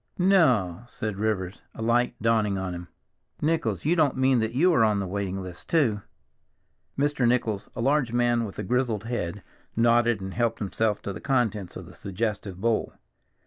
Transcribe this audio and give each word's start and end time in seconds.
"No!" 0.17 0.81
said 0.87 1.17
Rivers, 1.17 1.61
a 1.75 1.81
light 1.83 2.15
dawning 2.19 2.57
on 2.57 2.73
him. 2.73 2.87
"Nichols, 3.39 3.85
you 3.85 3.95
don't 3.95 4.17
mean 4.17 4.39
that 4.39 4.55
you 4.55 4.73
are 4.73 4.83
on 4.83 4.99
the 4.99 5.05
waiting 5.05 5.43
list 5.43 5.69
too?" 5.69 6.01
Mr. 6.97 7.27
Nichols, 7.27 7.69
a 7.75 7.81
large 7.81 8.11
man 8.11 8.43
with 8.43 8.57
a 8.57 8.63
grizzled 8.63 9.03
head, 9.03 9.43
nodded 9.75 10.19
and 10.19 10.33
helped 10.33 10.57
himself 10.57 11.03
to 11.03 11.13
the 11.13 11.21
contents 11.21 11.75
of 11.75 11.85
the 11.85 11.93
suggestive 11.93 12.59
bowl. 12.59 12.93